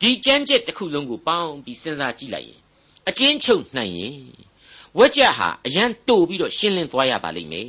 [0.00, 2.60] ဒီကြမ်းကြက်တစ်ခုလုံးကိုပေါင်းပြီးစဉ်းစားကြည့်လိုက်ရင်
[3.08, 4.18] အချင်းချုပ်နိုင်ရင်
[4.98, 7.68] ဝက်ကြဟာအရန်တိုးပြီးတော့ရှင်းလင်းသွားရပါလိမ့်မယ်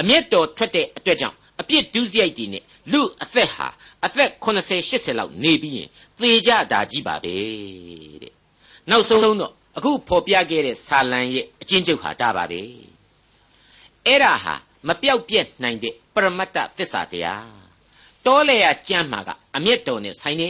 [0.00, 2.62] အမျက်တော်ထွက်တဲ့အတွက်ကြောင့် အပြစ်ဒုစရိုက်တွေနဲ့
[2.92, 3.68] လူအသက်ဟာ
[4.04, 5.88] အသက်80 80လောက်နေပြီးရင်
[6.18, 7.34] သေကြတာကြီးပါပဲ
[8.22, 8.32] တဲ့
[8.90, 12.60] နောက်ဆုံးတော့အခုဖော်ပြခဲ့တဲ့ဆာလံရဲ့အချင်းချုပ်ဟာဒါပါပဲ
[14.06, 14.54] အဲ့ဒါဟာ
[14.86, 17.48] မပြောက်ပြက်နိုင်တဲ့ပရမတ္တသစ္စာတရား
[18.26, 20.48] တောလေရကြမ်းမှာကအမျက်တော်နဲ့ဆိုင်နေ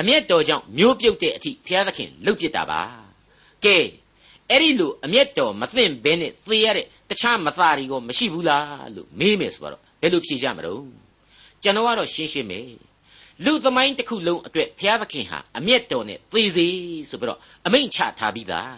[0.00, 2.80] အမျက်တော်ကြောင့်မျိုးပြုတ်တဲ့အထိဘုရားသခင်လှုပ်ပြတာပါ
[3.64, 3.76] ကဲ
[4.50, 10.82] အဲ့ဒီလိုအမျက်တော်မသိမ့်ဘဲနဲ့သေရတဲ့တခြားမသားတွေကိုမရှိဘူးလားလို့မေးမယ်ဆိုတော့ ဘယ်လိုဖြေကြမလို့
[11.62, 12.60] ကျွန်တော်ကတော့ရှင်းရှင်းပဲ
[13.44, 16.66] လူသမိုင်းတစ်ခုလုံးအတွက်ဘုရားသခင်ဟာအမျက်တော်နဲ့သေစေ
[17.10, 18.76] ဆိုပြီးတော့အမိန့်ချထားပြီးသား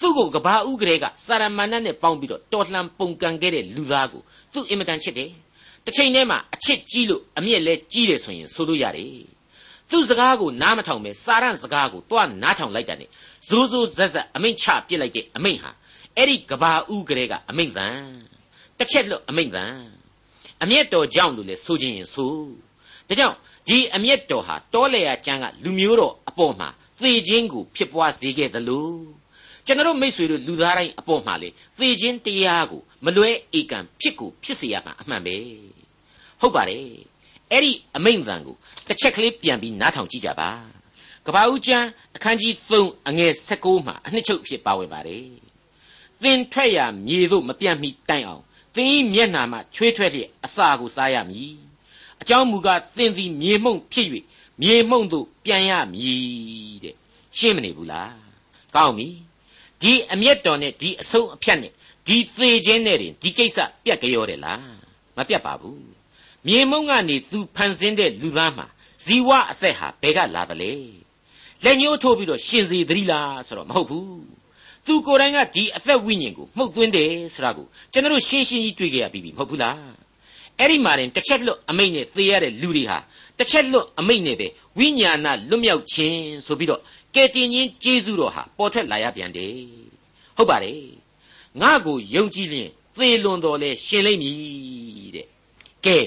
[0.00, 4.22] သူသူ့ကိုကဘာဦးကလေးကစာရမဏတ်နဲ့ပေါင်းပြီးတော့တော်လှန်ပုန်ကန်ခဲ့တဲ့လူသားကို
[4.52, 5.30] သူ့အင်မတန်ချစ်တယ်
[5.84, 9.24] တစ်ချိန်တည်းမှာအချစ်ကြီးလို့အမျက်လဲကြီးတယ်ဆိုရင်ဆိုလို့ရတယ်
[9.90, 13.08] သူ့စကားကိုနားမထောင်ပဲစာရန်စကားကိုတွားနားထောင်လိုက်တာနဲ့
[13.48, 15.70] ဇိုးဇိုးဇက်ဇက်အမိန့်ချပစ်လိုက်တဲ့အမိန့်ဟာ
[16.16, 17.98] အဲ့ဒီကဘာဦးကလေးကအမိန့်တန်
[18.78, 19.74] တစ်ချက်လွတ်အမိန့်တန်
[20.64, 22.32] အမျက်တော်ကြောင့်လို့လေဆိုခြင်းရင်ဆို
[23.08, 23.36] ဒါကြောင့်
[23.68, 26.68] ဒီအမျက်တော်ဟာတောလေယာကျမ်းကလူမျိုးတော်အပေါ်မှာ
[27.02, 28.88] သေခြင်းကိုဖြစ်ပွားစေခဲ့သလို
[29.66, 35.36] ကျွန်တော်မိษွေတို့လူသားတိုင်းအပေါ်မှာလေသေခြင်းတရားကိုမလွဲဧကံဖြစ်ကိုဖြစ်စေရမှာအမှန်ပဲ
[36.40, 36.86] ဟုတ်ပါတယ်
[37.50, 38.56] အဲ့ဒီအမိန့်တန်ကို
[38.88, 40.50] တစ်ချက်ကလေးပြန်ပြီးနားထောင်ကြည့်ကြပါ
[41.26, 45.26] ကဘာဦးကျမ်းအခန်းကြီး3အငယ်16မှာအနှစ်ချုပ်ဖြစ်ပါဝင်ပါတယ်
[46.22, 48.42] သင်ထွက်ရမြေသို့မပြတ်မီတိုင်အောင်
[48.74, 51.54] သင်၏မျက်နှာမှချွေးထွက်လျက်အစာကိုစားရမည်
[52.20, 54.08] အကြောင်းမူကားသင်သည်မြေမှုန့်ဖြစ်၍
[54.62, 56.94] မြေမှုန့်သို့ပြန်ရမည်တဲ့
[57.38, 58.14] ရှင်းမနေဘူးလား
[58.74, 59.08] ကောင်းပြီ
[59.82, 61.72] ဒီအမျက်တော်နဲ့ဒီအဆုံးအဖြတ်နဲ့
[62.06, 64.64] ဒီသေခြင်းနဲ့တင်ဒီကိစ္စပြတ်ကြောတယ်လား
[65.16, 65.84] မပြတ်ပါဘူး
[66.46, 68.66] မြေမုံကနေသူဖန်ဆင်းတဲ့လူသားမှာ
[69.04, 70.72] ဇီဝအသက်ဟာဘယ်ကလာသလဲ
[71.64, 74.33] လက်ညှိုးထိုးပြီးတော့ရှင်စီသတိလားဆိုတော့မဟုတ်ဘူး
[74.86, 79.78] သူကိုယ်တိုင်ကဒီအသက်ဝိညာဉ်ကိုမှုတ်သွင်းတယ်ဆိုတာကိုကျွန်တော်ရှင်းရှင်းကြီးတွေ့ကြရပြီမဟုတ်ဘူးလား
[80.58, 82.98] အဲ့ဒီမှာတင်တစ်ချက်လွတ်အမိတ်နဲ့သေရတဲ့လူတွေဟာ
[83.38, 84.46] တစ်ချက်လွတ်အမိတ်နဲ့ပဲ
[84.78, 86.80] ဝိညာဏလွတ်မြောက်ခြင်းဆိုပြီးတော့
[87.14, 89.52] ကယ်တင်ခြင်းကျေးဇူးတော်ဟာပေါ်ထွက်လာရပြန်တယ်
[90.36, 90.80] ဟုတ်ပါတယ်
[91.60, 95.26] ငါ့ကိုယုံကြည်လျင်သေလွန်တော်လဲရှင်လိမ့်မည်တဲ့
[95.84, 95.98] ကဲ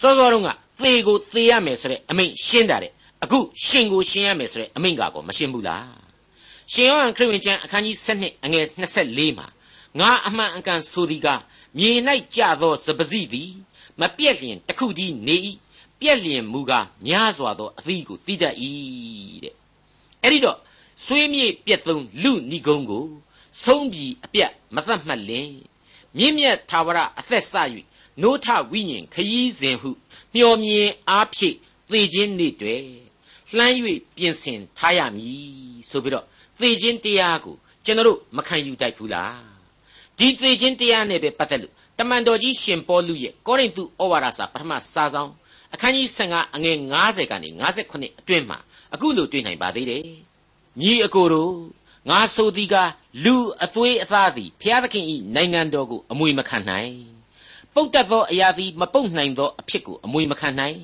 [0.00, 0.48] စောစောတုန်းက
[0.80, 6.01] သေကိုသေရမယ်ဆိုတဲ့အမိန့်ရှင်းတာတဲ့အခုရှင်ကိုရှင်ရမယ်ဆိုတဲ့အမိန့်ကတော့မရှင်းဘူးလား
[6.74, 8.66] ရှင်ယောဟန်ခရစ်ဝင်ကျမ်းအခန်းကြီး7အငယ်
[9.02, 9.46] 24မှာ
[9.98, 11.28] ငါအမှန်အကန်ဆိုသည်က
[11.78, 11.90] မြေ၌
[12.36, 13.50] ကြသောစပစီသည်
[14.00, 15.36] မပြက်လျင်တခုတည်းနေ၏
[16.00, 18.54] ပြက်လျင်မူကားများစွာသောအသီးကိုတိတတ်၏
[19.44, 19.54] တဲ့
[20.22, 20.58] အဲ့ဒီတော့
[21.04, 23.06] ဆွေးမြေ့ပြက်သုံးလူဏီကုံကို
[23.62, 25.50] ဆုံးပြီးအပြတ်မသတ်မှတ်လင်
[26.16, 27.54] မြင့်မြတ်သာဝရအသက်ဆ၍
[28.22, 29.90] နိုးထဝိညာဉ်ခရီးစဉ်ဟု
[30.34, 31.56] မျော်မြင်အားဖြင့်
[31.90, 32.76] သေခြင်းနေ့တွေ
[33.56, 33.76] လှမ်း၍
[34.16, 36.26] ပြင်ဆင်ထားရမည်ဆိုပြီးတော့
[36.62, 39.40] သေခြင်းတရားကိုကျွန်တော်မခံယူတတ်ဘူးလား
[40.18, 45.30] ဒီသေခြင်းတရားနဲ့ပဲပတ်သက်လို့တမန်တော်ကြီးရှင်ပေါလုရဲ့ကောရိန္သုဩဝါဒစာပထမစာဆောင်
[45.74, 47.48] အခန်းကြီး15အငယ်90ကနေ
[47.84, 48.58] 58အတွင်းမှာ
[48.94, 50.02] အခုလိုတွေ့နိုင်ပါသေးတယ်
[50.80, 51.54] ညီအကိုတို့
[52.10, 52.76] ငါဆိုသည်က
[53.24, 56.92] လူအသွေးအသားသည်ဘုရားသခင်၏နိုင်ငံတော်ကိုအမွေမခံနိုင်
[57.74, 60.78] ပုတ်တတ်သောအရာသည်မပုတ်နိုင်သောအဖြစ်ကိုအမွေမခံနိုင်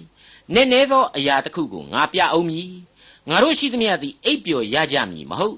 [0.54, 2.70] နည်းနည်းသောအရာတစ်ခုကိုငါပြအောင်မည်
[3.28, 5.56] ငါတို့ရှိသမျှသည်အိပ်ပျော်ရကြမည်မဟုတ်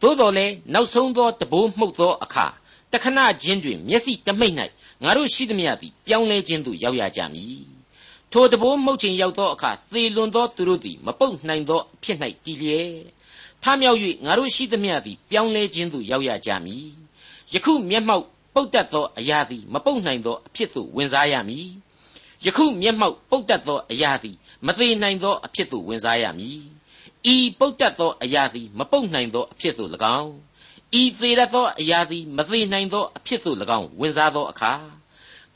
[0.00, 2.46] သို့တော်လည်းနောက်ဆုံးသောတဘိုးမှုတ်သောအခါ
[2.92, 4.54] တခဏချင်းတွင်မျက်စိတမိတ်၌
[5.02, 7.64] ငါတို့ရှိသမျှသည်ပြောင်းလဲခြင်းသို့ရောက်ရကြမည်
[8.32, 12.92] ထိုတဘိုးမှုတ်ခြင်းရောက်သောအခါသေလွန်သောသူတို့သည်မပုတ်နိုင်သောဖြစ်၌တည်လျက်
[13.62, 16.86] ထမြောက်၍ငါတို့ရှိသမျှသည်ပြောင်းလဲခြင်းသို့ရောက်ရကြမည်
[17.52, 21.68] ယခုမျက်မှောက်ပုတ်တတ်သောအရာသည်မပုတ်နိုင်သောအဖြစ်သို့ဝင်စားရမည်
[22.44, 24.36] ယခုမျက်မှောက်ပုတ်တတ်သောအရာသည်
[24.66, 26.60] မသေးနိုင်သောအဖြစ်သို့ဝင်စားရမည်
[27.34, 30.32] ဤပုတ်တတ်သောအရာသည်မပုတ်နိုင်သောအဖြစ်သို့၎င်း
[31.00, 34.72] ဤသေးရသောအရာသည်မသေးနိုင်သောအဖြစ်သို့၎င်းဝင်စားသောအခါ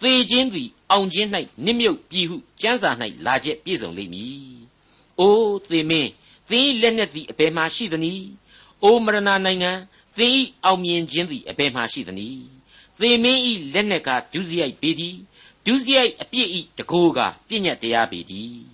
[0.02, 1.28] သေခြင်းသည်အောင်ခြင်း၌
[1.64, 2.90] နစ်မြုပ်ပြီဟုကျမ်းစာ၌
[3.26, 4.38] လာချက်ပြည့်စုံလိမ့်မည်။
[5.20, 6.10] အိုးသေမင်း
[6.50, 8.24] သင်လက်နက်သည်အဘယ်မှရှိသနည်း။
[8.82, 9.72] အိုမရဏနိုင်ငံ
[10.16, 10.32] သင်၏
[10.64, 12.42] အောင်မြင်ခြင်းသည်အဘယ်မှရှိသနည်း။
[13.00, 13.40] သေမင်း၏
[13.72, 15.16] လက်နက်ကဒုစရိုက်ပေသည်။
[15.66, 16.48] ဒုစရိုက်အပြစ်၏
[16.78, 18.58] တကိုးကပြည့်ညတ်တရားပေသည်။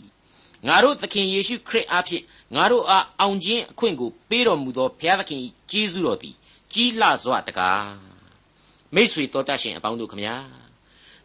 [0.69, 2.25] ငါတို့သခင်ယေရှုခရစ်အားဖြင့်
[2.57, 6.35] ငါတို့အားအောင်ခြင်းအခွင့်ကိုပေးတော်မူသောဘုရားသခင်၏ကျေးဇူးတော်သည်
[6.73, 7.85] ကြီးလှစွာတကား
[8.95, 10.37] မိษွေတော်တတ်ရှင်အပေါင်းတို့ခမညာ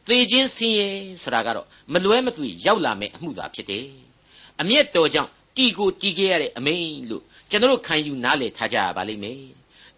[0.07, 0.87] သေခြင်းဆင်းရဲ
[1.21, 3.87] ဆိုတာကတော့မလွဲမသွေရောက်လာမယ့်အမှုသာဖြစ်တယ်
[4.61, 9.39] အမျက်တော်ကြောင့်တီကိုတီခဲ့ရတဲ့အမိန်လို့ကျွန်တော်ခံယူနားလည်ထားကြရပါလိမ့်မယ်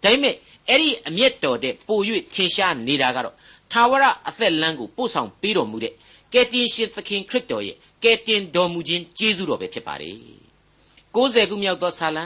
[0.02, 0.34] ဒါပေမဲ့
[0.68, 2.00] အဲ့ဒီအမျက်တော်တဲ့ပို၍
[2.34, 3.34] ထင်ရှားနေတာကတော့
[3.72, 5.94] သာဝရအသက်လမ်းကိုပို့ဆောင်ပေးတော်မူတဲ့
[6.32, 10.16] ကယ်တင်ရှင်သခင်ခရစ်တော်ရဲ့ကယ်တင်တော်မူခြင်းကျေးဇူးတော်ပဲဖြစ်ပါတယ်
[11.14, 12.24] 60ခုမြောက်သောဆာလံ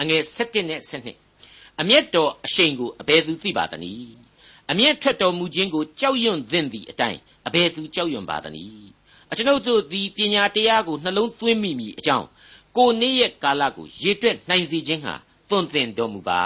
[0.00, 0.80] အငယ်7နဲ့
[1.26, 4.14] 7အမျက်တော်အရှိန်ကိုအဘယ်သူသိပါသနည်း
[4.70, 8.88] အမျက်ထွက်တော်မူခြင်းကိုကြောက်ရွံ့သင့်သည့်အတိုင်းအဘယ်သူကြောက်ရွံ့ပါသနည်း
[9.30, 12.26] အကျွန်ုပ်တို့သည်ပညာတရားကိုနှလုံးသွင်းမိမိအကြောင်း
[12.76, 15.14] ကိုနေ့ရဲ့ကာလကိုရေတွက်နိုင်စေခြင်းဟာ
[15.48, 16.40] သွန်သင်တော်မူပါ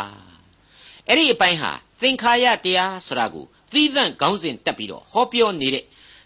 [1.08, 5.84] အဲ့ဒီအပိုင်းဟာသင်္ခါရတရားဆိုတာကိုသီးသန့်ခေါင်းစဉ်တက်ပြီးတော့ဟောပြောနေတဲ့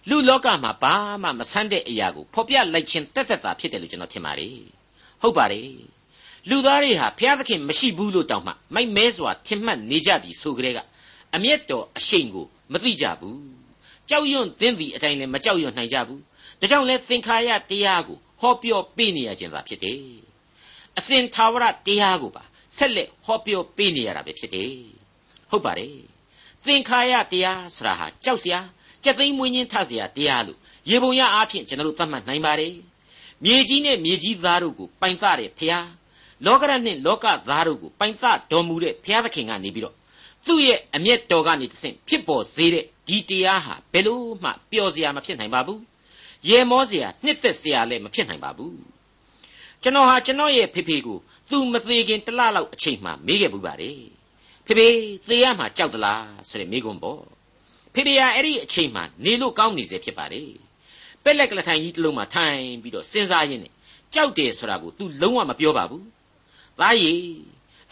[0.08, 4.56] လူလောကမှာဘာမှမဆန်းတဲ့အရာကိုဖော်ပြလိုက်ခြင်းတက်တက်တာဖြစ်တယ်လို့ကျွန်တော်ထင်ပါတယ်
[5.20, 5.70] ဟုတ်ပါတယ်
[6.48, 10.78] လူသားတွေဟာဘုရားသခင်မရှိဘူးလို့တောင်မှမိုက်မဲစွာထင်မှတ်နေကြပြီဆိုကြတဲ့က
[11.34, 13.40] အမျက်တော်အရှိန်ကိုမသိကြဘူး
[14.08, 16.20] ကြောက်ရွံ့သင်သည်အတိုင်းလည်းမကြောက်ရွံ့နိုင်ကြဘူး
[16.60, 20.00] ဒါကြောင့်လဲသင်္ခါရတရားကိုဟောပြောပေးနေရခြင်းသာဖြစ်တယ်
[20.98, 22.42] အစဉ်သာဝရတရားကိုပါ
[22.76, 24.72] ဆက်လက်ဟောပြောပေးနေရတာပဲဖြစ်တယ်
[25.50, 25.94] ဟုတ်ပါတယ်
[26.66, 28.60] သင်္ခါရတရားဆိုတာဟာကြောက်စရာ
[29.08, 30.58] ကြက်သိမ်းမွေးညင်းထစရာတရားလို့
[30.90, 32.74] ရေပုံရအားဖြင့်ကျွန်တော်တို့သတ်မှတ်နိုင်ပါတယ်
[33.44, 35.86] မြေကြီးနဲ့မြေကြီးသားတို့ကိုပိုင်သတဲ့ဖျား
[36.46, 39.94] လောကရနှင့်လောကသားတို့ကိုပိုင်သတော်မူတဲ့ဘုရားသခင်ကနေပြီးတော့
[40.46, 45.80] သူ့ရဲ့အမျက်တော်ကနေတဆင့်ဖြစ်ပေါ်စေတဲ့ဒီတရားဟာဘယ်လို့မှပျော်စရာမဖြစ်နိုင်ပါဘူး
[46.48, 48.78] ရေမောစရာနှစ်သက်စရာလည်းမဖြစ်နိုင်ပါဘူး
[49.82, 51.18] ကျွန်တော်ဟာကျွန်တော်ရဲ့ဖေဖေကို
[51.50, 54.00] သူမသေးခင်တလလောက်အချိန်မှမေးခဲ့ဘူးပါတယ်
[54.66, 54.88] ဖေဖေ
[55.28, 57.37] သေရမှာကြောက်သလားဆိုတဲ့မိကွန်းပေါ့
[57.94, 60.50] ဖေဖေကအဲ့ဒီအချိန်မှနေလို့ကောင်းနေစေဖြစ်ပါတယ်
[61.24, 63.72] ပက်လက်ကလထိုင်ကြီးတစ်လုံးမှာထိုင်ပြီးတော့စဉ်းစားရင်းနဲ့
[64.14, 66.04] ကြောက်တယ်ဆိုတာကို तू လုံးဝမပြောပါဘူး
[66.80, 67.20] သားရည်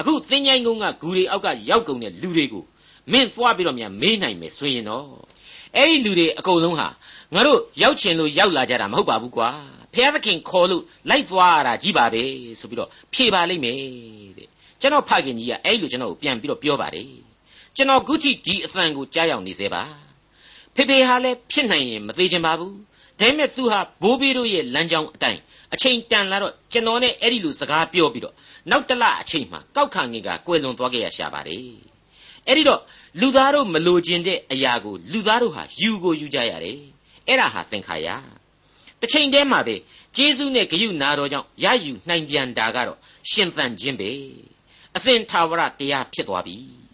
[0.01, 2.65] အခုသင်္ချိုင်းကုန်းကဂူတွေအောက်ကရောက်ကုန်တဲ့လူတွေကို
[3.13, 5.07] မင်းသွားပြီးတော့မြန်မေးနိုင်မယ်ဆိုရင်တော့
[5.77, 6.89] အဲ့ဒီလူတွေအကုန်လုံးဟာ
[7.35, 9.49] ငါတို့ရောက်ချင်လို့ရောက်လာကြတာမဟုတ်ပါဘူးကွာ
[9.95, 12.23] ဖျားသခင်ခေါ်လို့လိုက်သွားရတာကြီးပါပဲ
[12.61, 13.77] ဆိုပြီးတော့ဖြေပါလိမ့်မယ်
[14.39, 14.49] တဲ့
[14.81, 17.26] ကျွန်တော်ဖခင်ကြီးကအဲ့လိုကျွန်တော်ကိုပြန်ပြီးတော့ပြောပါတယ်
[17.77, 19.83] ကျွန်တော်ခုထိဒီအသံကိုကြားရောက်နေသေးပါ
[20.75, 22.75] ဖေဖေဟာလည်းဖြစ်နိုင်ရင်မသေးချင်ပါဘူး
[23.21, 25.41] ဒါပေမဲ့သူဟာဘိုးဘေးတို့ရဲ့လမ်းကြောင်းအတိုင်း
[25.75, 28.35] အချိန်တန်လာတော့ကျွန်တော်နဲ့အဲ့ဒီလိုစကားပြောပြီးတော့
[28.71, 31.65] နောက်တလအချိန်မှကောက်ခါငင်ကကွယ်လွန်သွားခဲ့ရရှာပါတယ်
[32.47, 32.81] အဲ့ဒီတော့
[33.21, 36.79] လူသားတို့မလိုချင်တဲ့အရာကိုလူသားတို့ဟာယူကိုယူကြရတယ်
[37.29, 38.09] အဲ့ဒါဟာသင်္ခါရ
[39.01, 39.77] တစ်ချိန်တည်းမှာပဲ
[40.17, 42.99] ဂျေဇုနဲ့ဂယုနာတော်ကြောင့်ရယူနိုင်ပြန်တာကတော့
[43.31, 44.11] ရှင်သန်ခြင်းပဲ
[44.97, 46.86] အစဉ်သာဝရတရားဖြစ်သွားပြီ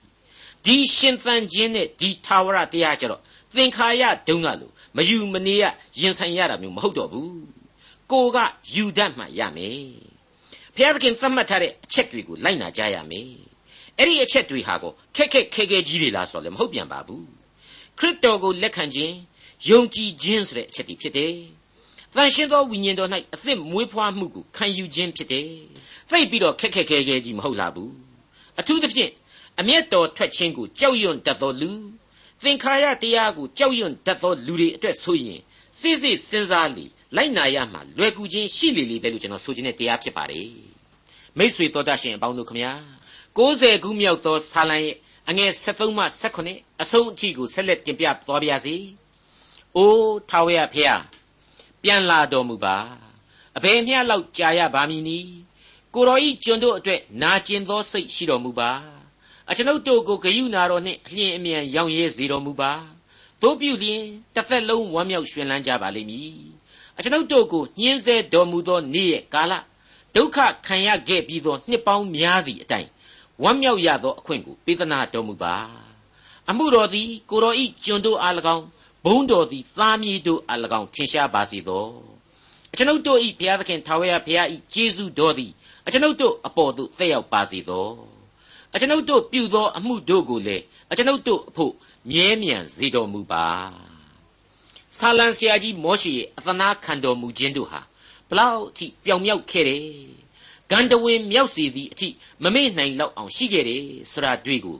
[0.66, 3.20] ဒီရှင်သန်ခြင်းနဲ့ဒီသာဝရတရားကြတော့
[3.56, 5.64] သင်္ခါရဒုံကလို့မယူမနေရ
[6.00, 7.42] ရင်ဆိုင်ရတာမျိုးမဟုတ်တော့ဘူး
[8.10, 8.38] ကိုက
[8.74, 9.86] ယူတတ်မှရမယ်
[10.74, 13.30] ဘုရားသခင်သတ်မှတ်ထားတဲ့အချက်တွေကိုလိုက်နာကြရမယ်
[13.98, 17.26] အဲ့ဒီအချက်တွေဟာကိုခက်ခက်ခဲခဲကြီးတွေလားဆိုတော့လည်းမဟုတ်ပြန်ပါဘူး
[17.98, 19.14] ခရစ်တော်ကိုလက်ခံခြင်း
[19.68, 21.34] ယုံကြည်ခြင်းဆိုတဲ့အချက်တွေဖြစ်တယ်။
[22.14, 25.48] တန်ရှင်းသောဝိညာဉ်တော်၌အသစ်မွေးဖွားမှုကိုခံယူခြင်းဖြစ်တယ်။
[26.10, 27.90] သိပြီးတော့ခက်ခက်ခဲခဲကြီးမဟုတ်လားဘူး။
[28.60, 29.10] အထူးသဖြင့်
[29.60, 31.72] အမျက်တော်ထွက်ခြင်းကိုကြောက်ရွံ့တတ်သောလူ
[32.42, 35.40] သင်္ခါရတရားကိုကြောက်ရွံ့တတ်သောလူတွေအတွက်ဆိုရင်
[35.78, 36.84] စိစိစဉ်းစားလေ
[37.16, 40.48] လိုက်နာရမှာလွယ်ကူခြင်းရှိလေလေပဲလို့ကျွန်တော်ဆိုချင်တဲ့တရားဖြစ်ပါတယ်။
[41.38, 42.72] မိတ်ဆွေတော်တတ်ရှင်အပေါင်းတို့ခမညာ
[43.38, 44.96] 60ခုမြောက်သောဆာလံရဲ့
[45.28, 46.04] အငယ်73မှ
[46.42, 48.76] 78အဆုံးအထိကိုဆက်လက်တင်ပြသွားပါရစေ။
[49.76, 51.02] အိုးထာဝရဖျား
[51.82, 52.76] ပြန်လာတော်မူပါ
[53.56, 55.18] အဘယ်မျှလောက်ကြာရပါမည်နီ
[55.94, 58.70] ကိုတော်ဤကျွန်တို့အတွက်နာကျင်သောစိတ်ရှိတော်မူပါ
[59.52, 62.72] အကျွန်ုပ်တို့ကိုဂယုနာတော်နှင့်အလျင်အမြန်ရောင်ရဲစေတော်မူပါ
[63.42, 64.02] တို့ပြုလျင်
[64.34, 66.34] တစ်သက်လုံးဝမ်းမြောက်ရွှင်လန်းကြပါလိမ့်မည်
[66.96, 69.52] အကျွန်ုပ်တို့ကိုညှင်းဆဲတော်မူသောနေ့ရဲ့ကာလ
[70.14, 72.90] ဒုက္ခခံရခဲ့ပြီးသောနှစ်ပေါင်းများသည့်အတိုင်း
[73.42, 75.54] ဝမ်းမြောက်ရသောအခွင့်ကိုပေးသနာတော်မူပါ
[76.50, 78.64] အမှုတော်သည်ကိုတော်ဤကျွန်တို့အား၎င်း
[79.04, 81.86] ဘုန်းတော်သည်သားမြေတို့အား၎င်းထင်ရှားပါစေသော
[82.72, 85.52] အကျွန်ုပ်တို့ဤဘုရားသခင်ထာဝရဘုရားဤကျေးဇူးတော်သည်
[85.86, 88.11] အကျွန်ုပ်တို့အပေါ်သို့သက်ရောက်ပါစေသော
[88.74, 91.72] အကျွန်ုပ်တို့ပြုသောအမှုတို့ကိုလည်းအကျွန်ုပ်တို့အဖို့
[92.10, 93.46] မြဲမြံစေတော်မူပါ
[94.98, 97.80] ဆာလံဆရာကြီးမောရှိရဲ့အသနာခံတော်မူခြင်းတို့ဟာ
[98.28, 99.84] ဘလောက်အထိပြောင်မြောက်ခဲ့တယ်
[100.70, 102.08] ဂန္ဓဝင်မြောက်စီသည့်အထိ
[102.42, 104.76] မမေ့နိုင်လောက်အောင်ရှိခဲ့တယ်ဆိုတာတွေ့ကို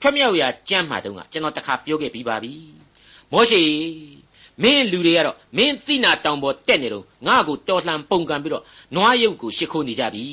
[0.00, 2.52] ထွက်မြောက်ရာကြမ်းမှတုန်းကကျွန်တော်တခါပြောခဲ့ပြီးပါပြီ
[3.32, 3.62] မောရှိ
[4.62, 10.26] မင်းလူတွေကတော့မင်းသိနာတောင်ပေါ်တက်နေတော့ငါ့ကိုတော်လှန်ပုန်ကန်ပြီးတော့နွားရုပ်ကိုရှ िख ိုးနေကြပြီ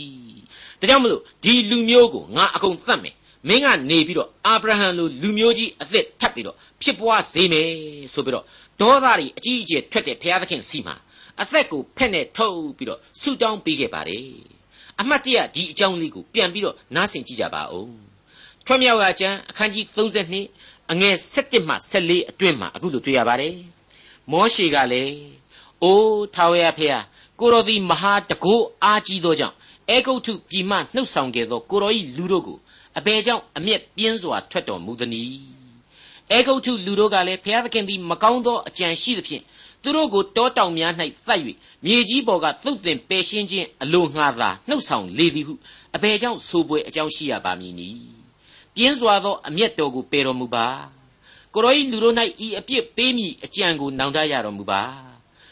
[0.79, 3.15] ဒါကြောင့်မလို့ဒီလူမျိုးကိုငါအကုန်သတ်မယ်
[3.47, 7.69] မင်းကနေပြီးတော့အာဗြဟံလိုလူမျိုးကြီးအသက်ထပ်ပြီးတော့ဖြစ်ပွားစေမယ်
[8.13, 8.45] ဆိုပြီးတော့
[8.81, 10.95] ဒေါသတွေအကြီးအကျယ်ထွက်တဲ့ဘုရားသခင်စီမှာ
[11.41, 14.25] အသက်ကိုဖက်နဲ့ထုတ်ပြီးတော့ဆူတောင်းပေးခဲ့ပါတယ်
[14.99, 17.91] အမှတ်တရဒီအကြောင်းလေးကိုပြန်ပြီးတော့နားဆင်ကြည့်ကြပါဦး
[18.65, 23.55] ထွမြောက်ရာကျမ်းအခန်းကြီး32အငယ်7မှ14အတွင်းမှာအခုလိုတွေ့ရပါတယ်
[24.31, 25.15] မောရှေကလည်း
[25.83, 26.99] အိုးထာဝရဖေဟာ
[27.39, 29.55] ကိုတော်သည်မဟာတကိုးအားကြီးသောကြောင့်
[29.89, 32.57] အေဂုတ်ထုပြည်မှနှုတ်ဆောင်ခဲ့သောကိုတော်၏လူတို့ကို
[32.97, 35.39] အဘယ်ကြောင့်အမျက်ပြင်းစွာထွက်တော်မူသနည်း
[36.31, 39.43] အေဂုတ်ထုလူတို့ကလည်းဘုရားသခင်သည်မကောင်းသောအကြံရှိသဖြင့်
[39.83, 40.93] သူတို့ကိုတောတောင်များ၌
[41.27, 41.41] သတ်၍
[41.85, 45.53] မြေကြီးပေါ်ကသုတ်သင်ပယ်ရှင်းခြင်းအလိုငှာသာနှုတ်ဆောင်လေသည်ဟု
[45.95, 48.01] အဘယ်ကြောင့်ဆိုပွဲအကြောင်းရှိရပါမည်နည်း
[48.75, 50.67] ပြင်းစွာသောအမျက်တော်ကိုပယ်တော်မူပါ
[51.53, 54.81] ကိုရောဤလူတို့၌ဤအပြစ်ပေးမိအကြံကိုနောင်တရတော်မူပါ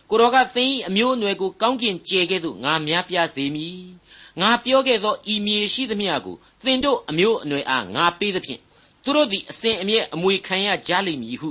[0.09, 3.79] ကိုရောကသင်၏အမျိုးအနွယ်ကိုကောင်းကျင်ကျဲကဲ့သို့ငါများပြားစေမည်
[4.41, 8.61] ငါပြောခဲ့သောဤမြေရှိသမျှကိုသင်တို့အမျိုးအနွယ်အားငါပေးသဖြင့်
[9.03, 11.49] သူတို့သည်အစဉ်အမြဲအမွေခံရကြလိမ့်မည်ဟု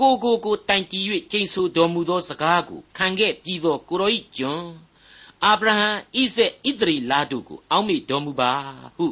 [0.00, 4.64] ကိုကိုကိုတိုင်တီး၍ကျိန်ဆိုတော်မူသောစကားကိုခံခဲ့ပြီးသောကိုရောဤကျွန်
[5.44, 8.52] အာဗြဟံဣဇက်ဣသရီလာတို့ကိုအောက်မေ့တော်မူပါ
[8.96, 9.06] ဟု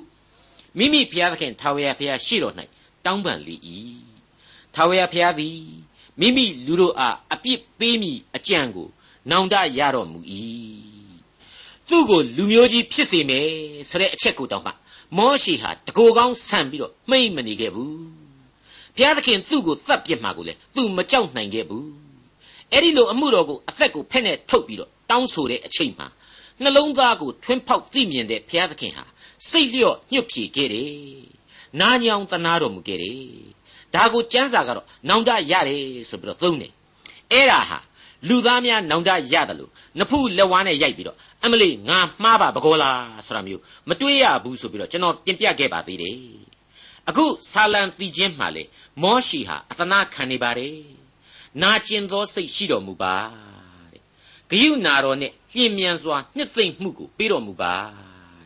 [0.77, 2.55] မိမိဘုရားသခင်ထာဝရဘုရားရှိတော်၌
[3.05, 3.57] တောင်းပန်လေ၏
[4.75, 5.61] ထာဝရဘုရားသည်
[6.21, 8.89] မိမိလူတို့အားအပြစ်ပေးမိအကြံကို
[9.31, 10.21] နောင်တရတော်မူ၏
[11.93, 13.47] သူ့ကိုလူမျိုးကြီးဖြစ်စေမယ်
[13.91, 14.73] ဆိုတဲ့အချက်ကိုတောင်းမှ
[15.17, 17.95] မောရှိဟာတကိုယ်ကောင်းဆန်ပြီးတော့မှိတ်မနေခဲ့ဘူး
[18.97, 21.89] ဘုရားသခင်သူ့ကိုတတ်ပြစ်မှာကိုလေသူမကြောက်နိုင်ခဲ့ဘူး
[22.73, 26.07] အဲ့ဒီလိုအမှုတော်ကိုအသက်ကိုဖက်နဲ့ထုတ်ပြီးတော့တောင်းဆိုတဲ့အချိန်မှာ
[26.63, 29.05] နှလုံးသားကိုထွင်းဖောက်သိမြင်တဲ့ဘုရားသခင်ဟာ
[29.49, 30.93] စိတ်လျော့ညှွတ်ဖြေခဲ့တယ်
[31.81, 33.21] နာညောင်တနာတော်မူခဲ့တယ်
[33.95, 36.73] ဒါကိုကျမ်းစာကတော့နောင်တရတယ်ဆိုပြီးတော့သုံးတယ်
[37.33, 37.79] အဲ့ဒါဟာ
[38.29, 46.17] လူသားများနောင်တရတယ်လို့နဖူးလက်ဝါးနဲ့ရိုက်ပြီးတော့အမလေးငါမှားပါဘကောလားဆိုတာမျိုးမတွေးရဘူးဆိုပြီးတော့ကျွန်တော်တင်ပြခဲ့ပါသေးတယ်
[47.09, 48.65] အခုဆာလံတီချင်းမှလေ
[49.03, 50.77] မောရှိဟာအသနာခံနေပါတယ်
[51.63, 53.15] နာကျင်သောစိတ်ရှိတော်မူပါ
[53.93, 54.01] တဲ့
[54.51, 57.75] ဂယုနာတော်နဲ့လျင်မြန်စွာနှစ်သိမ့်မှုကိုပေးတော်မူပါ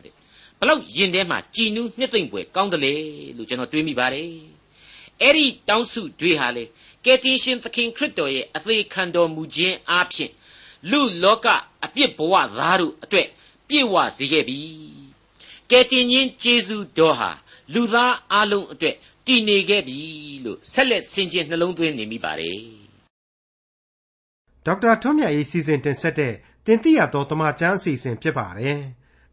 [0.03, 0.13] တဲ့
[0.59, 2.93] ဘလောက်ရင်ထဲမှာကြည်နူးနှစ်သိမ့်ပွဲကောင်းတယ်လေ
[3.37, 4.29] လို့ကျွန်တော်တွေးမိပါတယ်
[5.21, 6.63] အဲ့ဒီတောင်းစုတွေဟာလေ
[7.07, 10.31] ကယ်တင်ရှင်သခင်ခရစ်တော်ရဲ့အသေးခံတော်မူခြင်းအားဖြင့်
[10.91, 11.47] လူလောက
[11.85, 13.27] အပြစ်ဘဝသားတို့အတွက်
[13.67, 14.59] ပြည့်ဝစေခဲ့ပြီ
[15.69, 17.31] ကယ်တင်ရှင်ဂျေဇုတော်ဟာ
[17.73, 19.99] လူသားအလုံးအတွက်တည်နေခဲ့ပြီ
[20.45, 22.59] လို့ဆက်လက်ဆင်ခြင်နှလုံးသွင်းနေမိပါတယ်
[24.65, 26.33] ဒေါက်တာထွန်းမြတ်ရေးစီစဉ်တင်ဆက်တဲ့
[26.65, 28.79] တင်ပြတော်တမချန်းအစီအစဉ်ဖြစ်ပါတယ်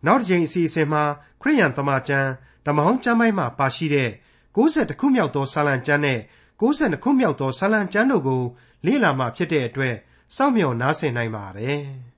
[0.06, 1.02] နောက်တစ်ချိန်အစီအစဉ်မှာ
[1.42, 2.28] ခရိယန်တမချန်း
[2.66, 4.10] ဓမ္မဟောင်းကျမ်းပိုင်းမှာပါရှိတဲ့
[4.56, 6.20] 60ခုမြောက်သောဆာလံကျမ်းနဲ့
[6.60, 8.42] 62ခုမြောက်သောဆာလံကျမ်းတို့ကို
[8.86, 9.94] လေ့လာမှဖြစ်တဲ့အတွက်
[10.36, 11.82] စောင့်မျှော်နားဆင်နိုင်ပါတယ်။